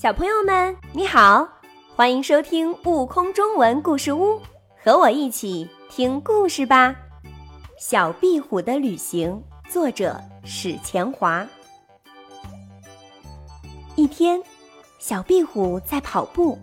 [0.00, 1.46] 小朋友们，你好，
[1.94, 4.36] 欢迎收听《悟空中文故事屋》，
[4.82, 6.96] 和我一起听故事吧。
[7.78, 11.46] 小壁虎的旅行，作者史前华。
[13.94, 14.42] 一天，
[14.98, 16.58] 小壁虎在跑步，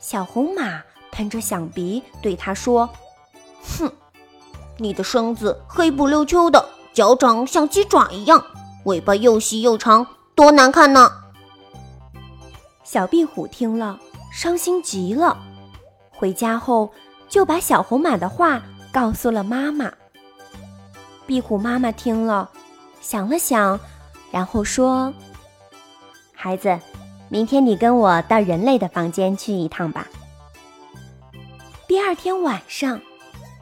[0.00, 0.82] 小红马
[1.12, 2.90] 喷着响鼻对他说
[3.78, 3.92] ：“哼，
[4.76, 8.44] 你的身子黑不溜秋的，脚掌像鸡爪一样，
[8.86, 10.04] 尾巴又细又长，
[10.34, 11.12] 多难看呢！”
[12.92, 14.00] 小壁虎听了，
[14.32, 15.38] 伤心极了。
[16.10, 16.90] 回家后，
[17.28, 19.92] 就把小红马的话告诉了妈妈。
[21.24, 22.50] 壁虎妈妈听了，
[23.00, 23.78] 想了想，
[24.32, 25.14] 然后说
[26.34, 26.76] ：“孩子，
[27.28, 30.08] 明天你跟我到人类的房间去一趟吧。”
[31.86, 33.00] 第二天晚上，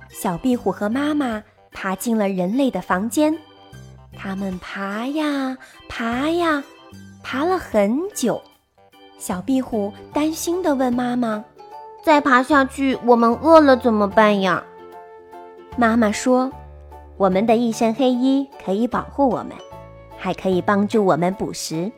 [0.09, 3.39] 小壁虎和妈妈爬进了人类的房间。
[4.17, 6.65] 他们爬呀爬呀，
[7.23, 8.43] 爬了很久。
[9.19, 11.45] 小壁虎担心地问妈妈
[12.05, 14.63] ：“再爬下去，我们饿了怎么办呀？”
[15.77, 16.53] 妈妈说
[17.19, 19.49] ：“我们的一身黑衣可以保护我们，
[20.17, 21.91] 还可以帮助我们捕食。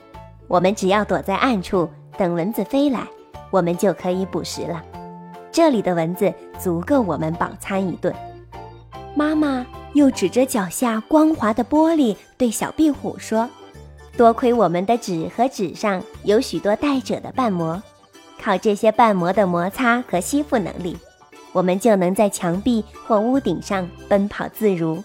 [0.49, 3.07] 我们只要躲在暗处，等蚊子飞来，
[3.51, 4.83] 我们就可以捕食了。
[5.53, 8.15] 这里的蚊子足够我们饱餐一顿。”
[9.15, 13.47] 妈妈又指着脚下光滑的玻璃对小壁虎说。
[14.17, 17.83] 多亏我们的纸和纸上有许多带褶的瓣膜，
[18.43, 20.97] 靠这些瓣膜的摩擦和吸附能力，
[21.53, 25.03] 我们就能在墙壁或屋顶上奔跑自如，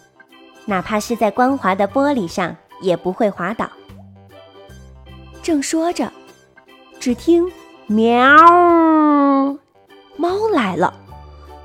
[0.65, 3.69] 哪怕是在光滑的玻璃上也不会滑倒。
[5.41, 6.11] 正说着，
[6.99, 7.49] 只听
[7.87, 8.35] “喵”，
[10.17, 10.93] 猫来了，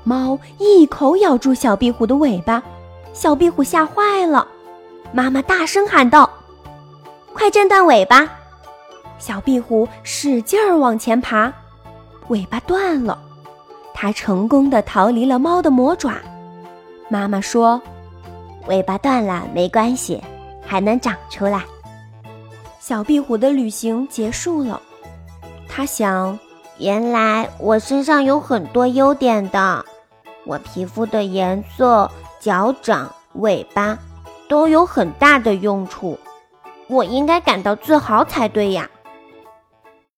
[0.03, 2.63] 猫一口咬住小壁虎的尾巴，
[3.11, 4.47] 小壁虎吓坏了，
[5.11, 6.29] 妈妈大声喊道。
[7.41, 8.29] 快挣断尾巴！
[9.17, 11.51] 小壁虎使劲儿往前爬，
[12.27, 13.17] 尾巴断了，
[13.95, 16.13] 它成功的逃离了猫的魔爪。
[17.09, 17.81] 妈妈说
[18.69, 20.21] ：“尾巴断了没关系，
[20.63, 21.63] 还能长出来。”
[22.79, 24.79] 小壁虎的旅行结束了，
[25.67, 26.37] 他想：
[26.77, 29.83] 原来我身上有很多优点的，
[30.45, 32.07] 我皮肤的颜色、
[32.39, 33.97] 脚掌、尾巴
[34.47, 36.19] 都有很大的用处。
[36.91, 38.90] 我应该感到自豪才对呀。